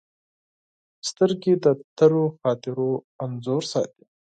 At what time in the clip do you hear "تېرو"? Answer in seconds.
1.97-2.23